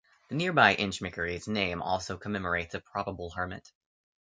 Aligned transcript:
The 0.29 0.35
nearby 0.35 0.73
Inchmickery's 0.75 1.47
name 1.47 1.79
also 1.79 2.17
commemorates 2.17 2.73
a 2.73 2.79
probable 2.81 3.29
hermit. 3.35 3.71